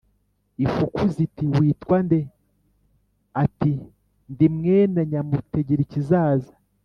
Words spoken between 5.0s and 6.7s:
Nyamutegerikizaza"